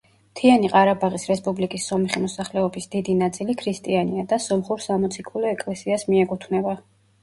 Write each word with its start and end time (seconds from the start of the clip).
მთიანი 0.35 0.69
ყარაბაღის 0.75 1.25
რესპუბლიკის 1.31 1.85
სომეხი 1.91 2.23
მოსახლეობის 2.25 2.91
დიდი 2.97 3.17
ნაწილი 3.21 3.59
ქრისტიანია 3.63 4.27
და 4.35 4.43
სომხურ 4.51 4.85
სამოციქულო 4.91 5.57
ეკლესიას 5.57 6.13
მიეკუთვნება. 6.15 6.81